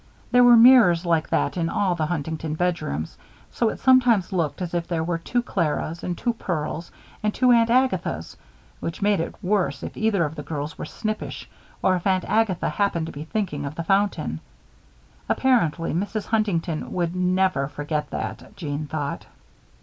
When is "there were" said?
0.31-0.55, 4.87-5.19